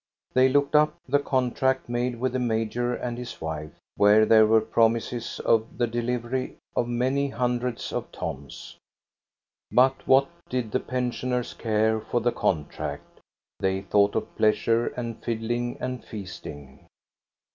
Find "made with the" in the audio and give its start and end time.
1.87-2.39